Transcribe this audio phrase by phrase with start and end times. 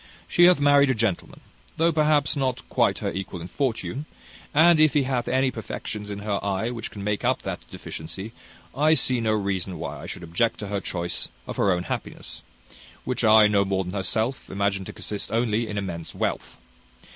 [0.27, 1.41] She hath married a gentleman,
[1.77, 4.07] though perhaps not quite her equal in fortune;
[4.51, 8.31] and if he hath any perfections in her eye which can make up that deficiency,
[8.75, 12.41] I see no reason why I should object to her choice of her own happiness;
[13.03, 16.57] which I, no more than herself, imagine to consist only in immense wealth.